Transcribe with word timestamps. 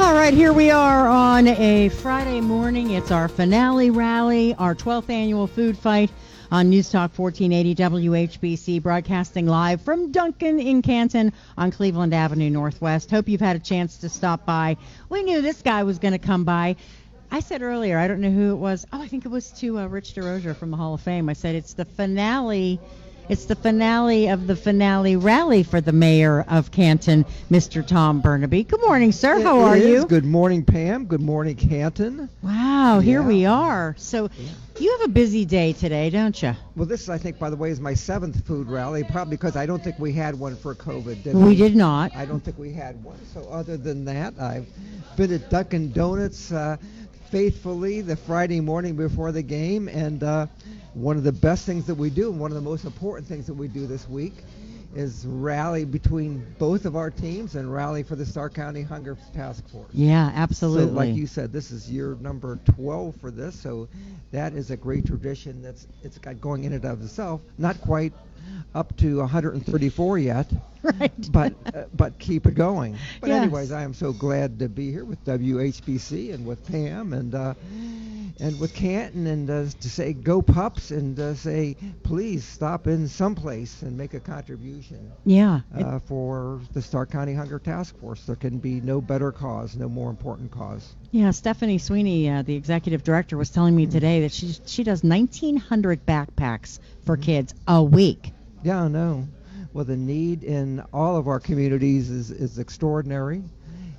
All 0.00 0.12
right, 0.12 0.34
here 0.34 0.52
we 0.52 0.72
are 0.72 1.06
on 1.06 1.46
a 1.46 1.88
Friday 1.88 2.40
morning. 2.40 2.90
It's 2.90 3.12
our 3.12 3.28
finale 3.28 3.90
rally, 3.90 4.52
our 4.54 4.74
12th 4.74 5.08
annual 5.08 5.46
food 5.46 5.78
fight 5.78 6.10
on 6.50 6.68
News 6.68 6.90
Talk 6.90 7.16
1480 7.16 8.08
WHBC, 8.08 8.82
broadcasting 8.82 9.46
live 9.46 9.80
from 9.82 10.10
Dunkin 10.10 10.58
in 10.58 10.82
Canton 10.82 11.32
on 11.56 11.70
Cleveland 11.70 12.12
Avenue 12.12 12.50
Northwest. 12.50 13.08
Hope 13.12 13.28
you've 13.28 13.40
had 13.40 13.54
a 13.54 13.60
chance 13.60 13.96
to 13.98 14.08
stop 14.08 14.44
by. 14.44 14.76
We 15.10 15.22
knew 15.22 15.40
this 15.40 15.62
guy 15.62 15.84
was 15.84 16.00
going 16.00 16.12
to 16.12 16.18
come 16.18 16.42
by. 16.42 16.74
I 17.30 17.38
said 17.38 17.62
earlier, 17.62 17.96
I 17.96 18.08
don't 18.08 18.20
know 18.20 18.32
who 18.32 18.50
it 18.50 18.56
was. 18.56 18.84
Oh, 18.92 19.00
I 19.00 19.06
think 19.06 19.24
it 19.24 19.30
was 19.30 19.52
to 19.60 19.78
uh, 19.78 19.86
Rich 19.86 20.14
Desrosiers 20.14 20.56
from 20.56 20.72
the 20.72 20.76
Hall 20.76 20.94
of 20.94 21.02
Fame. 21.02 21.28
I 21.28 21.34
said 21.34 21.54
it's 21.54 21.74
the 21.74 21.84
finale 21.84 22.80
it's 23.28 23.46
the 23.46 23.54
finale 23.56 24.28
of 24.28 24.46
the 24.46 24.54
finale 24.56 25.16
rally 25.16 25.62
for 25.62 25.80
the 25.80 25.92
mayor 25.92 26.42
of 26.48 26.70
Canton, 26.70 27.24
Mr. 27.50 27.86
Tom 27.86 28.20
Bernabei. 28.22 28.66
Good 28.68 28.80
morning, 28.82 29.12
sir. 29.12 29.40
How 29.40 29.60
It 29.60 29.62
are 29.62 29.76
is. 29.76 29.84
you? 29.84 30.06
Good 30.06 30.24
morning, 30.24 30.64
Pam. 30.64 31.06
Good 31.06 31.22
morning, 31.22 31.56
Canton. 31.56 32.28
Wow, 32.42 33.00
here 33.00 33.22
we 33.22 33.46
are. 33.46 33.94
So 33.98 34.28
you 34.78 34.90
have 34.98 35.08
a 35.08 35.12
busy 35.12 35.44
day 35.44 35.72
today, 35.72 36.10
don't 36.10 36.42
you? 36.42 36.54
Well, 36.76 36.86
this, 36.86 37.08
I 37.08 37.16
think, 37.16 37.38
by 37.38 37.48
the 37.48 37.56
way, 37.56 37.70
is 37.70 37.80
my 37.80 37.94
seventh 37.94 38.46
food 38.46 38.68
rally, 38.68 39.04
probably 39.04 39.36
because 39.36 39.56
I 39.56 39.64
don't 39.64 39.82
think 39.82 39.98
we 39.98 40.12
had 40.12 40.38
one 40.38 40.56
for 40.56 40.74
COVID, 40.74 41.22
did 41.22 41.34
We 41.34 41.56
did 41.56 41.74
not. 41.76 42.14
I 42.14 42.26
don't 42.26 42.40
think 42.40 42.58
we 42.58 42.72
had 42.72 43.02
one. 43.02 43.18
So, 43.32 43.48
other 43.48 43.76
than 43.76 44.04
that, 44.04 44.34
I've 44.38 44.66
been 45.16 45.32
at 45.32 45.48
Dunkin' 45.48 45.92
Donuts 45.92 46.52
uh, 46.52 46.76
faithfully 47.30 48.00
the 48.00 48.16
Friday 48.16 48.60
morning 48.60 48.96
before 48.96 49.32
the 49.32 49.42
game, 49.42 49.88
and 49.88 50.22
uh, 50.22 50.46
one 50.94 51.16
of 51.16 51.24
the 51.24 51.32
best 51.32 51.66
things 51.66 51.86
that 51.86 51.94
we 51.96 52.08
do, 52.08 52.30
and 52.30 52.40
one 52.40 52.50
of 52.50 52.54
the 52.54 52.60
most 52.62 52.84
important 52.84 53.26
things 53.28 53.46
that 53.46 53.54
we 53.54 53.68
do 53.68 53.86
this 53.86 54.08
week, 54.08 54.44
is 54.94 55.26
rally 55.26 55.84
between 55.84 56.44
both 56.58 56.84
of 56.84 56.96
our 56.96 57.10
teams 57.10 57.54
and 57.54 57.72
rally 57.72 58.02
for 58.02 58.16
the 58.16 58.24
Stark 58.24 58.54
County 58.54 58.82
Hunger 58.82 59.16
Task 59.32 59.68
Force. 59.68 59.92
Yeah, 59.92 60.30
absolutely. 60.34 60.86
So, 60.86 60.92
like 60.92 61.14
you 61.14 61.26
said, 61.26 61.52
this 61.52 61.70
is 61.70 61.90
year 61.90 62.16
number 62.20 62.58
12 62.64 63.16
for 63.16 63.30
this, 63.30 63.54
so 63.58 63.88
that 64.30 64.52
is 64.54 64.70
a 64.70 64.76
great 64.76 65.04
tradition. 65.04 65.62
That's 65.62 65.86
it's 66.02 66.18
got 66.18 66.40
going 66.40 66.64
in 66.64 66.72
and 66.72 66.84
of 66.84 67.02
itself. 67.02 67.40
Not 67.58 67.80
quite 67.80 68.12
up 68.74 68.96
to 68.98 69.18
134 69.18 70.18
yet, 70.18 70.52
right. 70.82 71.12
but 71.32 71.54
uh, 71.74 71.84
but 71.92 72.18
keep 72.18 72.46
it 72.46 72.54
going. 72.54 73.00
But 73.20 73.30
Yes. 73.30 73.36
anyways, 73.36 73.70
I 73.72 73.82
am 73.82 73.92
so 73.94 74.12
glad 74.12 74.58
to 74.58 74.68
be 74.68 74.90
here 74.90 75.04
with 75.04 75.22
WHBC 75.24 76.32
and 76.32 76.44
with 76.44 76.64
Pam 76.64 77.12
and 77.12 77.34
uh, 77.34 77.54
and 78.38 78.58
with 78.58 78.72
Canton 78.74 79.26
and 79.26 79.48
uh, 79.50 79.64
to 79.80 79.88
say 79.90 80.12
go 80.12 80.42
pups 80.42 80.90
and 80.90 81.18
uh, 81.18 81.34
say 81.34 81.76
please 82.02 82.44
stop 82.44 82.86
in 82.86 83.08
someplace 83.08 83.82
and 83.82 83.96
make 83.96 84.12
a 84.14 84.20
contribution 84.20 84.83
yeah. 85.24 85.60
uh, 85.76 85.98
for 86.00 86.60
the 86.72 86.82
Stark 86.82 87.10
County 87.10 87.34
Hunger 87.34 87.58
Task 87.58 87.96
Force. 87.98 88.24
There 88.24 88.36
can 88.36 88.58
be 88.58 88.80
no 88.80 89.00
better 89.00 89.32
cause, 89.32 89.76
no 89.76 89.88
more 89.88 90.10
important 90.10 90.50
cause. 90.50 90.94
yeah, 91.10 91.30
Stephanie 91.30 91.78
Sweeney, 91.78 92.28
uh, 92.28 92.42
the 92.42 92.54
executive 92.54 93.02
director, 93.02 93.36
was 93.36 93.50
telling 93.50 93.74
me 93.74 93.86
today 93.86 94.22
that 94.22 94.32
she 94.32 94.54
she 94.66 94.84
does 94.84 95.02
1,900 95.02 96.06
backpacks 96.06 96.78
for 97.04 97.16
kids 97.16 97.54
a 97.66 97.82
week. 97.82 98.32
Yeah, 98.62 98.84
I 98.84 98.88
know. 98.88 99.26
Well, 99.72 99.84
the 99.84 99.96
need 99.96 100.44
in 100.44 100.84
all 100.92 101.16
of 101.16 101.26
our 101.26 101.40
communities 101.40 102.08
is, 102.08 102.30
is 102.30 102.58
extraordinary, 102.58 103.42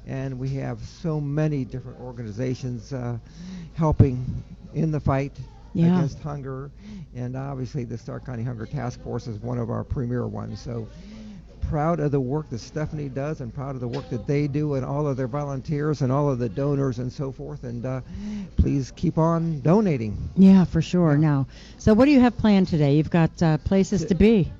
and 0.07 0.39
we 0.39 0.49
have 0.55 0.79
so 0.79 1.19
many 1.19 1.65
different 1.65 1.99
organizations 1.99 2.93
uh, 2.93 3.17
helping 3.73 4.43
in 4.73 4.91
the 4.91 4.99
fight 4.99 5.33
Yeah. 5.75 5.97
against 5.97 6.19
hunger, 6.19 6.71
and 7.13 7.35
obviously 7.35 7.83
the 7.83 7.97
Stark 7.97 8.25
County 8.25 8.43
Hunger 8.43 8.65
Task 8.65 9.01
Force 9.01 9.27
is 9.27 9.37
one 9.39 9.57
of 9.57 9.69
our 9.69 9.83
premier 9.83 10.25
ones. 10.25 10.61
So 10.61 10.87
proud 11.69 11.99
of 11.99 12.11
the 12.11 12.19
work 12.19 12.49
that 12.49 12.59
Stephanie 12.59 13.09
does, 13.09 13.41
and 13.41 13.53
proud 13.53 13.75
of 13.75 13.81
the 13.81 13.87
work 13.87 14.09
that 14.09 14.25
they 14.25 14.47
do, 14.47 14.75
and 14.75 14.85
all 14.85 15.05
of 15.05 15.17
their 15.17 15.27
volunteers, 15.27 16.01
and 16.01 16.11
all 16.11 16.29
of 16.29 16.39
the 16.39 16.49
donors, 16.49 16.99
and 16.99 17.11
so 17.11 17.31
forth. 17.31 17.63
And 17.63 17.85
uh, 17.85 18.01
please 18.57 18.91
keep 18.95 19.17
on 19.17 19.61
donating. 19.61 20.17
Yeah, 20.37 20.63
for 20.63 20.81
sure. 20.81 21.17
Now, 21.17 21.47
so 21.77 21.93
what 21.93 22.05
do 22.05 22.11
you 22.11 22.21
have 22.21 22.37
planned 22.37 22.67
today? 22.67 22.95
You've 22.95 23.09
got 23.09 23.41
uh, 23.43 23.57
places 23.59 24.05
to 24.05 24.15
be. 24.15 24.51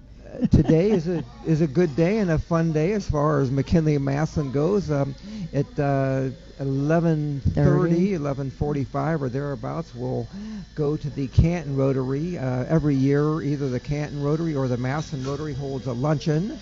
Today 0.51 0.91
is 0.91 1.07
a 1.07 1.23
is 1.45 1.61
a 1.61 1.67
good 1.67 1.95
day 1.95 2.17
and 2.17 2.31
a 2.31 2.37
fun 2.37 2.73
day 2.73 2.93
as 2.93 3.09
far 3.09 3.39
as 3.41 3.51
McKinley 3.51 3.95
and 3.95 4.05
Massillon 4.05 4.51
goes. 4.51 4.91
Um, 4.91 5.15
at 5.53 5.67
uh, 5.79 6.29
11:30, 6.59 8.11
11:45 8.11 9.21
or 9.21 9.29
thereabouts, 9.29 9.93
we'll 9.95 10.27
go 10.75 10.97
to 10.97 11.09
the 11.11 11.27
Canton 11.27 11.75
Rotary. 11.75 12.37
Uh, 12.37 12.65
every 12.67 12.95
year, 12.95 13.41
either 13.41 13.69
the 13.69 13.79
Canton 13.79 14.21
Rotary 14.21 14.55
or 14.55 14.67
the 14.67 14.77
Massillon 14.77 15.25
Rotary 15.25 15.53
holds 15.53 15.87
a 15.87 15.93
luncheon, 15.93 16.59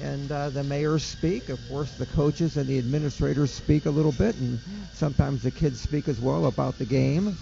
and 0.00 0.30
uh, 0.30 0.50
the 0.50 0.62
mayors 0.62 1.02
speak. 1.02 1.48
Of 1.48 1.58
course, 1.68 1.90
the 1.92 2.06
coaches 2.06 2.56
and 2.56 2.68
the 2.68 2.78
administrators 2.78 3.50
speak 3.52 3.86
a 3.86 3.90
little 3.90 4.12
bit, 4.12 4.36
and 4.36 4.60
sometimes 4.94 5.42
the 5.42 5.50
kids 5.50 5.80
speak 5.80 6.08
as 6.08 6.20
well 6.20 6.46
about 6.46 6.78
the 6.78 6.84
game. 6.84 7.36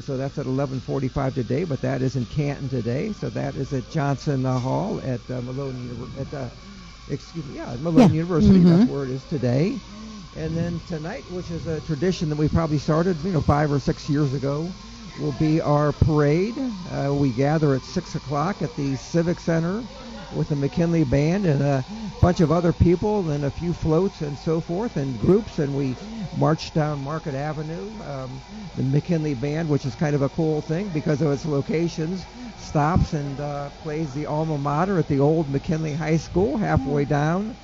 So 0.00 0.16
that's 0.16 0.38
at 0.38 0.46
11:45 0.46 1.34
today, 1.34 1.64
but 1.64 1.80
that 1.82 2.02
is 2.02 2.16
in 2.16 2.26
Canton 2.26 2.68
today. 2.68 3.12
So 3.12 3.28
that 3.30 3.56
is 3.56 3.72
at 3.72 3.88
Johnson 3.88 4.44
uh, 4.46 4.58
Hall 4.58 5.00
at 5.02 5.30
uh, 5.30 5.42
Malone 5.42 6.12
at 6.16 6.32
uh, 6.32 6.50
excuse 7.08 7.44
me, 7.46 7.56
yeah, 7.56 7.76
Malone 7.78 8.10
Yeah. 8.10 8.16
University. 8.16 8.60
Mhm. 8.60 8.64
That's 8.64 8.86
where 8.90 9.04
it 9.04 9.10
is 9.10 9.24
today. 9.24 9.80
And 10.34 10.56
then 10.56 10.80
tonight, 10.86 11.30
which 11.30 11.50
is 11.50 11.66
a 11.66 11.80
tradition 11.80 12.30
that 12.30 12.36
we 12.36 12.48
probably 12.48 12.78
started, 12.78 13.22
you 13.22 13.32
know, 13.32 13.42
five 13.42 13.70
or 13.70 13.78
six 13.78 14.08
years 14.08 14.32
ago, 14.32 14.74
will 15.14 15.32
be 15.32 15.60
our 15.60 15.92
parade. 15.92 16.58
Uh, 16.90 17.12
we 17.14 17.30
gather 17.32 17.74
at 17.74 17.84
six 17.84 18.14
o'clock 18.14 18.62
at 18.62 18.74
the 18.76 18.96
Civic 18.96 19.40
Center 19.40 19.86
with 20.36 20.48
the 20.48 20.56
McKinley 20.56 21.04
Band 21.04 21.46
and 21.46 21.62
a 21.62 21.84
bunch 22.20 22.40
of 22.40 22.50
other 22.50 22.72
people 22.72 23.30
and 23.30 23.44
a 23.44 23.50
few 23.50 23.72
floats 23.72 24.20
and 24.20 24.36
so 24.38 24.60
forth 24.60 24.96
and 24.96 25.18
groups, 25.20 25.58
and 25.58 25.76
we 25.76 25.94
marched 26.38 26.74
down 26.74 27.02
Market 27.02 27.34
Avenue. 27.34 27.90
Um, 28.04 28.40
the 28.76 28.82
McKinley 28.82 29.34
Band, 29.34 29.68
which 29.68 29.84
is 29.84 29.94
kind 29.94 30.14
of 30.14 30.22
a 30.22 30.28
cool 30.30 30.60
thing 30.60 30.88
because 30.90 31.20
of 31.20 31.30
its 31.32 31.44
locations, 31.44 32.24
stops 32.58 33.12
and 33.12 33.38
uh, 33.40 33.70
plays 33.82 34.12
the 34.14 34.26
alma 34.26 34.56
mater 34.58 34.98
at 34.98 35.08
the 35.08 35.18
old 35.18 35.48
McKinley 35.50 35.92
High 35.92 36.16
School 36.16 36.56
halfway 36.56 37.04
down. 37.04 37.54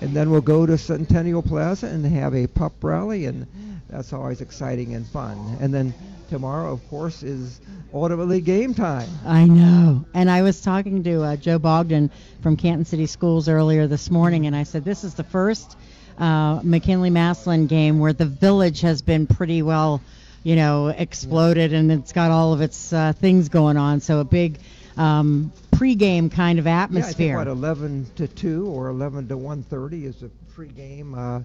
And 0.00 0.14
then 0.14 0.30
we'll 0.30 0.40
go 0.40 0.66
to 0.66 0.76
Centennial 0.76 1.42
Plaza 1.42 1.86
and 1.86 2.04
have 2.04 2.34
a 2.34 2.46
pup 2.46 2.72
rally, 2.82 3.26
and 3.26 3.46
that's 3.88 4.12
always 4.12 4.40
exciting 4.40 4.94
and 4.94 5.06
fun. 5.06 5.56
And 5.60 5.72
then 5.72 5.94
tomorrow, 6.28 6.72
of 6.72 6.88
course, 6.88 7.22
is 7.22 7.60
ultimately 7.92 8.40
game 8.40 8.74
time. 8.74 9.08
I 9.24 9.44
know. 9.46 10.04
And 10.14 10.30
I 10.30 10.42
was 10.42 10.60
talking 10.60 11.02
to 11.04 11.22
uh, 11.22 11.36
Joe 11.36 11.58
Bogdan 11.58 12.10
from 12.42 12.56
Canton 12.56 12.84
City 12.84 13.06
Schools 13.06 13.48
earlier 13.48 13.86
this 13.86 14.10
morning, 14.10 14.46
and 14.46 14.54
I 14.56 14.62
said 14.64 14.84
this 14.84 15.04
is 15.04 15.14
the 15.14 15.24
first 15.24 15.76
uh, 16.18 16.60
McKinley 16.62 17.10
Massillon 17.10 17.66
game 17.66 17.98
where 17.98 18.12
the 18.12 18.26
village 18.26 18.80
has 18.82 19.02
been 19.02 19.26
pretty 19.26 19.62
well, 19.62 20.00
you 20.42 20.56
know, 20.56 20.88
exploded, 20.88 21.72
and 21.72 21.90
it's 21.90 22.12
got 22.12 22.30
all 22.30 22.52
of 22.52 22.60
its 22.60 22.92
uh, 22.92 23.12
things 23.12 23.48
going 23.48 23.76
on. 23.76 24.00
So 24.00 24.20
a 24.20 24.24
big 24.24 24.58
um, 24.96 25.52
pregame 25.72 26.30
kind 26.30 26.58
of 26.58 26.66
Yeah, 26.66 26.78
I 26.78 26.82
atmosphere. 26.84 27.14
think 27.14 27.36
what 27.36 27.48
11 27.48 28.06
to 28.16 28.28
2 28.28 28.66
or 28.68 28.88
11 28.88 29.28
to 29.28 29.36
1:30 29.36 30.04
is 30.04 30.22
a 30.22 30.30
pregame 30.56 31.14
uh, 31.16 31.40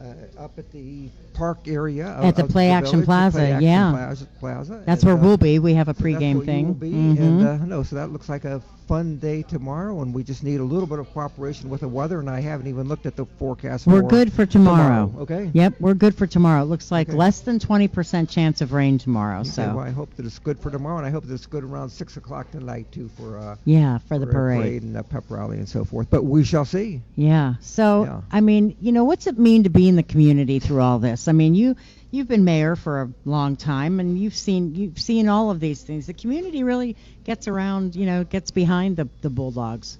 uh, 0.00 0.42
up 0.44 0.58
at 0.58 0.70
the 0.72 1.08
park 1.34 1.58
area 1.68 2.06
of, 2.08 2.24
At 2.24 2.36
the 2.36 2.44
of 2.44 2.50
Play 2.50 2.70
Action 2.70 2.90
village, 2.92 3.02
the 3.02 3.06
Plaza, 3.06 3.38
Play 3.38 3.52
Action 3.52 3.68
yeah. 3.68 3.90
Plaza, 3.90 4.26
Plaza. 4.40 4.82
That's 4.86 5.02
and, 5.02 5.12
where 5.12 5.18
uh, 5.22 5.26
we'll 5.26 5.36
be. 5.36 5.58
We 5.58 5.74
have 5.74 5.88
a 5.88 5.94
so 5.94 6.02
that's 6.02 6.22
pregame 6.22 6.36
where 6.36 6.44
thing. 6.44 6.60
You 6.60 6.66
will 6.68 6.74
be, 6.74 6.90
Mhm. 6.92 7.18
and 7.18 7.46
uh, 7.46 7.56
no, 7.64 7.82
so 7.82 7.96
that 7.96 8.10
looks 8.10 8.28
like 8.28 8.44
a 8.44 8.62
fun 8.88 9.18
day 9.18 9.42
tomorrow, 9.42 10.02
and 10.02 10.12
we 10.12 10.24
just 10.24 10.42
need 10.42 10.58
a 10.58 10.64
little 10.64 10.86
bit 10.86 10.98
of 10.98 11.08
cooperation 11.12 11.70
with 11.70 11.82
the 11.82 11.88
weather. 11.88 12.18
And 12.18 12.28
I 12.28 12.40
haven't 12.40 12.66
even 12.66 12.88
looked 12.88 13.06
at 13.06 13.14
the 13.14 13.24
forecast. 13.38 13.86
We're 13.86 14.00
for 14.02 14.08
good 14.08 14.32
for 14.32 14.46
tomorrow. 14.46 15.14
Okay. 15.20 15.48
Yep, 15.52 15.74
we're 15.78 15.94
good 15.94 16.12
for 16.16 16.26
tomorrow. 16.26 16.62
It 16.62 16.66
looks 16.66 16.90
like 16.90 17.08
Okay. 17.08 17.16
less 17.16 17.40
than 17.42 17.60
20% 17.60 18.28
chance 18.28 18.60
of 18.62 18.72
rain 18.72 18.98
tomorrow. 18.98 19.40
Okay, 19.40 19.50
So 19.50 19.62
well, 19.76 19.78
I 19.78 19.90
hope 19.90 20.12
that 20.16 20.26
it's 20.26 20.40
good 20.40 20.58
for 20.58 20.70
tomorrow, 20.72 20.98
and 20.98 21.06
I 21.06 21.10
hope 21.10 21.24
that 21.24 21.32
it's 21.34 21.46
good 21.46 21.62
around 21.62 21.90
six 21.90 22.16
o'clock 22.16 22.50
tonight 22.50 22.90
too 22.90 23.08
for 23.16 23.38
uh, 23.38 23.54
yeah, 23.64 23.98
for 23.98 24.18
the 24.18 24.26
a 24.26 24.32
parade. 24.32 24.82
and 24.82 24.96
a 24.96 25.04
pep 25.04 25.22
rally 25.28 25.58
and 25.58 25.68
so 25.68 25.84
forth. 25.84 26.08
But 26.10 26.24
we 26.24 26.42
shall 26.42 26.64
see. 26.64 27.00
Yeah. 27.14 27.54
So, 27.60 28.04
Yeah. 28.04 28.20
I 28.32 28.39
mean, 28.40 28.76
you 28.80 28.92
know, 28.92 29.04
what's 29.04 29.26
it 29.26 29.38
mean 29.38 29.64
to 29.64 29.70
be 29.70 29.88
in 29.88 29.96
the 29.96 30.02
community 30.02 30.58
through 30.58 30.80
all 30.80 30.98
this? 30.98 31.28
I 31.28 31.32
mean, 31.32 31.54
you 31.54 31.76
you've 32.10 32.28
been 32.28 32.44
mayor 32.44 32.76
for 32.76 33.02
a 33.02 33.10
long 33.24 33.56
time, 33.56 34.00
and 34.00 34.18
you've 34.18 34.34
seen 34.34 34.74
you've 34.74 34.98
seen 34.98 35.28
all 35.28 35.50
of 35.50 35.60
these 35.60 35.82
things. 35.82 36.06
The 36.06 36.14
community 36.14 36.62
really 36.62 36.96
gets 37.24 37.48
around, 37.48 37.94
you 37.96 38.06
know, 38.06 38.24
gets 38.24 38.50
behind 38.50 38.96
the 38.96 39.08
the 39.22 39.30
Bulldogs. 39.30 39.98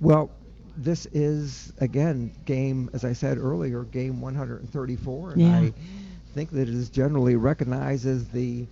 Well, 0.00 0.30
this 0.76 1.06
is 1.06 1.72
again 1.78 2.32
game, 2.46 2.90
as 2.92 3.04
I 3.04 3.12
said 3.12 3.38
earlier, 3.38 3.82
game 3.84 4.20
134, 4.20 5.32
and 5.32 5.40
Yeah. 5.40 5.56
I 5.56 5.72
think 6.34 6.50
that 6.50 6.62
it 6.62 6.74
is 6.74 6.90
generally 6.90 7.36
recognized 7.36 8.06
as 8.06 8.28
the 8.28 8.66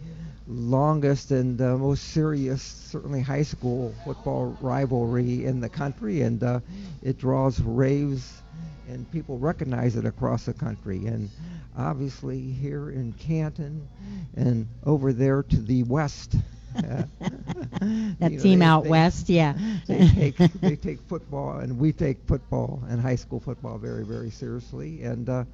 longest 0.47 1.31
and 1.31 1.61
uh, 1.61 1.77
most 1.77 2.05
serious, 2.05 2.63
certainly 2.63 3.21
high 3.21 3.43
school 3.43 3.95
football 4.05 4.57
rivalry 4.61 5.45
in 5.45 5.61
the 5.61 5.69
country, 5.69 6.23
and 6.23 6.43
uh, 6.43 6.61
it 7.03 7.19
draws 7.19 7.61
raves, 7.61 8.43
and 8.89 9.11
people 9.11 9.39
recognize 9.39 9.97
it 9.97 10.07
across 10.07 10.47
the 10.47 10.55
country, 10.55 11.07
and 11.07 11.31
obviously 11.77 12.41
here 12.41 12.91
in 12.91 13.13
Canton, 13.13 13.89
and 14.37 14.67
over 14.85 15.13
there 15.13 15.43
to 15.43 15.57
the 15.61 15.83
west. 15.85 16.37
that 16.75 18.31
you 18.31 18.37
know, 18.37 18.43
team 18.43 18.59
they- 18.61 18.65
out 18.65 18.85
they- 18.85 18.91
west, 18.91 19.29
yeah. 19.29 19.55
they 19.87 20.09
take 20.09 20.37
they 20.61 20.77
take 20.77 21.01
football 21.09 21.59
and 21.59 21.79
we 21.79 21.93
take 21.93 22.19
football 22.27 22.83
and 22.89 23.01
high 23.01 23.17
school 23.17 23.41
football 23.41 23.79
very 23.79 24.05
very 24.05 24.31
seriously. 24.31 25.03
And 25.03 25.29
uh, 25.29 25.45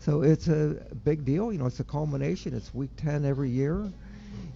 so 0.00 0.22
it's 0.22 0.48
a 0.48 0.76
big 1.04 1.24
deal 1.24 1.52
you 1.52 1.58
know 1.58 1.66
it's 1.66 1.80
a 1.80 1.84
culmination. 1.84 2.54
It's 2.54 2.74
week 2.74 2.90
10 2.96 3.24
every 3.24 3.50
year. 3.50 3.90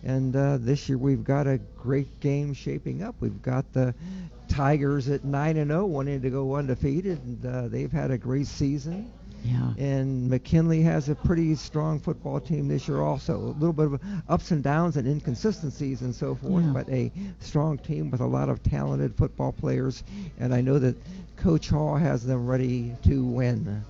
And 0.05 0.35
uh, 0.37 0.59
this 0.61 0.89
year 0.89 0.97
we've 0.99 1.25
got 1.25 1.47
a 1.47 1.59
great 1.77 2.21
game 2.21 2.55
shaping 2.55 3.03
up. 3.03 3.17
We've 3.21 3.43
got 3.43 3.71
the 3.73 3.95
Tigers 4.49 5.09
at 5.09 5.25
9 5.25 5.57
and 5.57 5.71
0 5.71 5.87
wanting 5.87 6.23
to 6.23 6.31
go 6.31 6.55
undefeated. 6.55 7.19
And 7.25 7.45
uh, 7.47 7.69
they've 7.69 7.91
had 7.91 8.11
a 8.11 8.19
great 8.19 8.47
season 8.47 9.11
yeah. 9.45 9.73
and 9.79 10.29
McKinley 10.31 10.83
has 10.83 11.09
a 11.09 11.15
pretty 11.15 11.55
strong 11.55 11.99
football 12.01 12.41
team 12.41 12.69
this 12.69 12.89
year 12.89 13.01
also. 13.01 13.37
A 13.37 13.55
little 13.59 13.73
bit 13.73 13.87
of 13.87 14.01
ups 14.29 14.51
and 14.51 14.63
downs 14.63 14.97
and 14.97 15.07
inconsistencies 15.07 16.03
and 16.03 16.15
so 16.15 16.35
forth, 16.35 16.65
Yeah. 16.65 16.73
but 16.73 16.89
a 16.89 17.11
strong 17.41 17.79
team 17.79 18.11
with 18.11 18.21
a 18.21 18.27
lot 18.27 18.49
of 18.49 18.63
talented 18.63 19.15
football 19.15 19.53
players. 19.53 20.03
And 20.39 20.55
I 20.55 20.61
know 20.61 20.79
that 20.79 20.97
Coach 21.37 21.69
Hall 21.69 21.97
has 21.97 22.25
them 22.25 22.47
ready 22.47 22.95
to 23.05 23.25
win. 23.25 23.83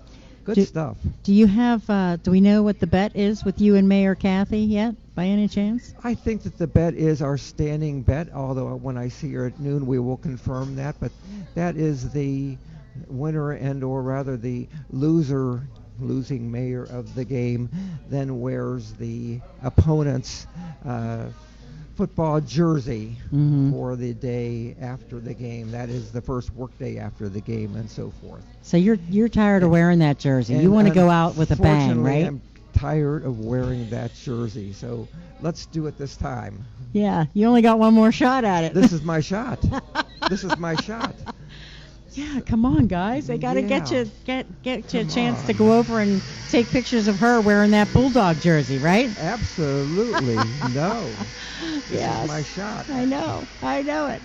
Good 0.44 0.54
Do- 0.54 0.64
stuff. 0.64 0.96
Do 1.24 1.34
you 1.34 1.46
have? 1.46 1.88
Uh, 1.90 2.16
do 2.16 2.30
we 2.30 2.40
know 2.40 2.62
what 2.62 2.80
the 2.80 2.86
bet 2.86 3.14
is 3.14 3.44
with 3.44 3.60
you 3.60 3.74
and 3.76 3.86
Mayor 3.86 4.14
Kathy 4.14 4.60
yet, 4.60 4.94
by 5.14 5.26
any 5.26 5.46
chance? 5.46 5.92
I 6.02 6.14
think 6.14 6.42
that 6.44 6.56
the 6.56 6.66
bet 6.66 6.94
is 6.94 7.20
our 7.20 7.36
standing 7.36 8.00
bet, 8.00 8.32
although 8.32 8.74
when 8.76 8.96
I 8.96 9.08
see 9.08 9.30
her 9.34 9.44
at 9.46 9.60
noon, 9.60 9.86
we 9.86 9.98
will 9.98 10.16
confirm 10.16 10.76
that. 10.76 10.96
But 11.00 11.12
that 11.54 11.76
is 11.76 12.08
the 12.10 12.56
winner 13.08 13.52
and 13.52 13.82
or 13.84 14.02
rather 14.02 14.36
the 14.36 14.68
loser 14.90 15.62
losing 16.00 16.50
mayor 16.50 16.84
of 16.84 17.14
the 17.14 17.24
game 17.24 17.68
then 18.08 18.40
wears 18.40 18.92
the 18.94 19.40
opponent's 19.62 20.46
uh, 20.86 21.26
football 21.96 22.40
jersey 22.40 23.16
Mhm. 23.32 23.72
for 23.72 23.96
the 23.96 24.14
day 24.14 24.76
after 24.80 25.18
the 25.18 25.34
game. 25.34 25.72
That 25.72 25.88
is 25.88 26.12
the 26.12 26.20
first 26.20 26.54
work 26.54 26.76
day 26.78 26.98
after 26.98 27.28
the 27.28 27.40
game 27.40 27.74
and 27.74 27.90
so 27.90 28.10
forth. 28.22 28.44
So 28.62 28.76
you're 28.76 28.98
you're 29.10 29.28
tired 29.28 29.64
of 29.64 29.70
wearing 29.70 29.98
that 29.98 30.18
jersey. 30.18 30.54
you 30.54 30.70
want 30.70 30.86
to 30.86 30.94
go 30.94 31.10
out 31.10 31.36
with 31.36 31.50
a 31.50 31.56
bang, 31.56 32.00
right? 32.02 32.26
I'm 32.26 32.40
tired 32.72 33.24
of 33.24 33.40
wearing 33.40 33.90
that 33.90 34.14
jersey, 34.14 34.72
so 34.72 35.08
let's 35.40 35.66
do 35.66 35.88
it 35.88 35.98
this 35.98 36.16
time. 36.16 36.64
yeah. 36.92 37.24
You 37.34 37.46
only 37.48 37.62
got 37.62 37.80
one 37.80 37.92
more 37.94 38.12
shot 38.12 38.44
at 38.44 38.62
it. 38.62 38.72
This 38.74 38.92
is 38.92 39.02
my 39.12 39.18
shot. 39.18 39.58
This 40.30 40.44
is 40.44 40.56
my 40.58 40.76
shot. 40.76 41.16
Yeah, 42.14 42.40
come 42.40 42.64
on, 42.64 42.86
guys. 42.86 43.26
They 43.26 43.38
got 43.38 43.54
to 43.54 43.62
get 43.62 43.90
you 43.90 44.10
get 44.24 44.62
get 44.62 44.92
you 44.94 45.00
a 45.00 45.02
Come 45.04 45.08
chance 45.08 45.42
to 45.44 45.54
go 45.54 45.78
over 45.78 46.00
and 46.00 46.22
take 46.48 46.70
pictures 46.70 47.06
of 47.06 47.20
her 47.20 47.40
wearing 47.40 47.70
that 47.72 47.92
bulldog 47.92 48.40
jersey, 48.40 48.78
right? 48.78 49.16
Absolutely 49.16 50.36
no. 50.72 51.14
Is 51.90 52.28
my 52.28 52.42
shot. 52.42 52.90
I 52.90 53.04
know. 53.04 53.48
I 53.62 53.82
know 53.82 54.06
it. 54.08 54.22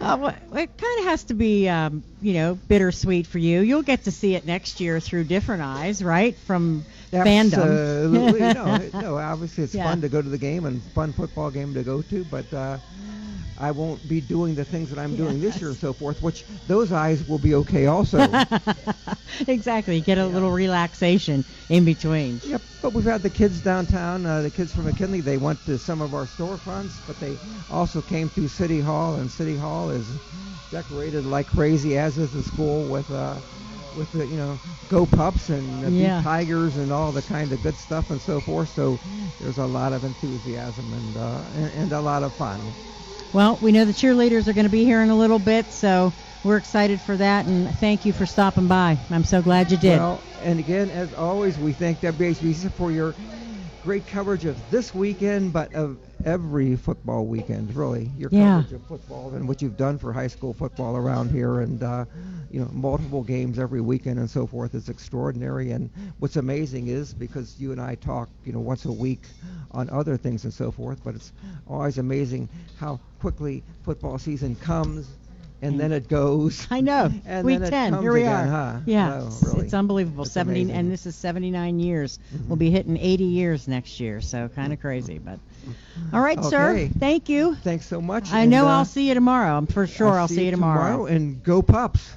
Uh, 0.00 0.16
well, 0.20 0.36
it 0.52 0.78
kind 0.78 1.00
of 1.00 1.04
has 1.06 1.24
to 1.24 1.34
be, 1.34 1.68
um, 1.68 2.04
you 2.20 2.34
know, 2.34 2.54
bittersweet 2.54 3.26
for 3.26 3.38
you. 3.38 3.60
You'll 3.60 3.82
get 3.82 4.04
to 4.04 4.10
see 4.12 4.34
it 4.34 4.44
next 4.44 4.80
year 4.80 5.00
through 5.00 5.24
different 5.24 5.62
eyes, 5.62 6.02
right? 6.02 6.36
From 6.38 6.84
fandom. 7.12 7.54
Absolutely. 7.54 8.40
no, 8.40 8.90
no, 9.00 9.18
obviously 9.18 9.64
it's 9.64 9.74
Yeah. 9.74 9.84
fun 9.84 10.00
to 10.02 10.08
go 10.08 10.22
to 10.22 10.28
the 10.28 10.38
game 10.38 10.64
and 10.66 10.82
fun 10.92 11.12
football 11.12 11.50
game 11.50 11.74
to 11.74 11.82
go 11.82 12.02
to, 12.02 12.24
but 12.24 12.52
uh, 12.52 12.78
I 13.58 13.70
won't 13.70 14.06
be 14.06 14.20
doing 14.20 14.54
the 14.54 14.64
things 14.64 14.90
that 14.90 14.98
I'm 14.98 15.16
doing 15.16 15.40
this 15.40 15.60
year 15.60 15.70
and 15.70 15.78
so 15.78 15.92
forth, 15.92 16.22
which 16.22 16.44
those 16.66 16.92
eyes 16.92 17.24
will 17.26 17.38
be 17.38 17.54
okay 17.54 17.86
also. 17.86 18.18
exactly. 19.48 20.00
Get 20.00 20.18
a 20.18 20.26
little 20.26 20.50
relaxation 20.50 21.44
in 21.68 21.84
between. 21.84 22.40
Yep, 22.44 22.62
but 22.82 22.92
we've 22.92 23.04
had 23.04 23.22
the 23.22 23.30
kids 23.30 23.60
downtown, 23.60 24.26
uh, 24.26 24.42
the 24.42 24.50
kids 24.50 24.74
from 24.74 24.84
McKinley. 24.84 25.20
They 25.20 25.38
went 25.38 25.64
to 25.66 25.78
some 25.78 26.00
of 26.00 26.14
our 26.14 26.26
storefronts, 26.26 27.00
but 27.06 27.18
they 27.18 27.38
also 27.70 28.00
came 28.02 28.28
through 28.28 28.48
City 28.48 28.80
Hall, 28.80 29.16
and 29.16 29.30
City 29.30 29.56
Hall 29.56 29.90
is 29.90 30.18
decorated 30.70 31.24
like 31.26 31.46
crazy, 31.46 31.96
as 31.96 32.18
is 32.18 32.32
the 32.32 32.42
school 32.42 32.84
with 32.88 33.10
uh, 33.10 33.36
with 33.96 34.12
the 34.12 34.26
you 34.26 34.36
know 34.36 34.58
go 34.88 35.06
pups 35.06 35.48
and 35.48 35.84
uh, 35.84 35.88
Yeah. 35.90 36.20
tigers 36.22 36.76
and 36.76 36.92
all 36.92 37.12
the 37.12 37.22
kind 37.22 37.52
of 37.52 37.62
good 37.62 37.76
stuff 37.76 38.10
and 38.10 38.20
so 38.20 38.40
forth. 38.40 38.68
So 38.68 39.00
there's 39.40 39.58
a 39.58 39.66
lot 39.66 39.92
of 39.92 40.04
enthusiasm 40.04 40.92
and 40.92 41.16
uh, 41.16 41.44
and, 41.54 41.72
and 41.72 41.92
a 41.92 42.00
lot 42.00 42.22
of 42.22 42.34
fun. 42.34 42.74
Well, 43.32 43.58
we 43.60 43.72
know 43.72 43.84
the 43.84 43.92
cheerleaders 43.92 44.48
are 44.48 44.52
going 44.52 44.64
to 44.64 44.70
be 44.70 44.84
here 44.84 45.02
in 45.02 45.10
a 45.10 45.16
little 45.16 45.38
bit, 45.38 45.70
so 45.72 46.12
we're 46.42 46.56
excited 46.56 47.00
for 47.00 47.16
that. 47.16 47.46
And 47.46 47.68
thank 47.78 48.04
you 48.04 48.12
for 48.12 48.24
stopping 48.24 48.66
by. 48.68 48.98
I'm 49.10 49.24
so 49.24 49.42
glad 49.42 49.70
you 49.70 49.76
did. 49.76 49.98
Well, 49.98 50.24
and 50.40 50.58
again, 50.58 50.90
as 50.90 51.12
always, 51.12 51.58
we 51.58 51.72
thank 51.72 52.00
WHBC 52.00 52.72
for 52.74 52.90
your 52.90 53.16
great 53.80 54.06
coverage 54.06 54.44
of 54.44 54.70
this 54.70 54.94
weekend, 54.94 55.52
but 55.52 55.74
of 55.74 55.98
every 56.26 56.74
football 56.76 57.24
weekend, 57.26 57.74
really. 57.74 58.10
Your 58.18 58.28
Yeah. 58.30 58.56
coverage 58.56 58.72
of 58.72 58.82
football 58.86 59.32
and 59.34 59.48
what 59.48 59.62
you've 59.62 59.76
done 59.76 59.96
for 59.96 60.12
high 60.12 60.26
school 60.26 60.52
football 60.52 60.96
around 60.96 61.30
here, 61.30 61.60
and 61.60 61.82
uh, 61.82 62.04
you 62.50 62.60
know, 62.60 62.68
multiple 62.72 63.22
games 63.22 63.58
every 63.58 63.80
weekend 63.80 64.18
and 64.18 64.28
so 64.28 64.46
forth 64.46 64.74
is 64.74 64.88
extraordinary. 64.88 65.70
And 65.70 65.90
what's 66.18 66.36
amazing 66.36 66.88
is 66.88 67.14
because 67.14 67.58
you 67.58 67.72
and 67.72 67.80
I 67.80 67.94
talk, 67.94 68.28
you 68.44 68.52
know, 68.52 68.60
once 68.60 68.84
a 68.84 68.92
week 68.92 69.28
on 69.70 69.88
other 69.90 70.16
things 70.16 70.44
and 70.44 70.52
so 70.52 70.70
forth, 70.70 71.02
but 71.02 71.14
it's 71.14 71.32
always 71.66 71.96
amazing 71.98 72.50
how 72.74 73.00
quickly 73.18 73.64
football 73.82 74.18
season 74.18 74.56
comes. 74.56 75.18
And 75.62 75.80
then 75.80 75.90
it 75.92 76.08
goes. 76.08 76.66
I 76.70 76.80
know. 76.80 77.10
And 77.26 77.46
Week 77.46 77.58
then 77.60 77.68
it 77.68 77.70
10. 77.70 77.90
comes 77.92 78.02
Here 78.02 78.12
we 78.12 78.22
again, 78.22 78.48
are. 78.48 78.72
huh? 78.74 78.80
Yeah. 78.86 79.08
No, 79.08 79.16
it's- 79.18 79.42
really. 79.42 79.64
It's 79.64 79.74
unbelievable. 79.74 80.24
It's 80.24 80.32
70 80.32 80.60
amazing. 80.62 80.76
and 80.76 80.92
this 80.92 81.06
is 81.06 81.16
79 81.16 81.80
years. 81.80 82.18
Mhm. 82.34 82.46
We'll 82.48 82.56
be 82.56 82.70
hitting 82.70 82.96
80 82.98 83.24
years 83.24 83.66
next 83.66 83.98
year, 83.98 84.20
so 84.20 84.48
kind 84.54 84.72
of 84.72 84.80
crazy, 84.80 85.18
but 85.18 85.38
All 86.12 86.20
right, 86.20 86.42
sir. 86.44 86.88
Thank 86.98 87.28
you. 87.28 87.54
Thanks 87.56 87.86
so 87.86 88.00
much. 88.00 88.30
I 88.32 88.42
and, 88.42 88.50
know 88.50 88.66
uh, 88.66 88.70
I'll 88.78 88.84
see 88.84 89.08
you 89.08 89.14
tomorrow. 89.14 89.56
I'm 89.56 89.66
for 89.66 89.86
sure 89.86 90.18
I'll, 90.18 90.28
see 90.28 90.44
you 90.44 90.50
tomorrow. 90.50 91.06
And 91.06 91.42
go 91.42 91.62
pups. 91.62 92.16